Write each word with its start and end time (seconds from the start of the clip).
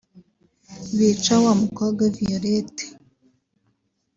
bica 0.97 1.35
wa 1.43 1.53
mukobwa 1.61 2.03
Violette 2.15 2.85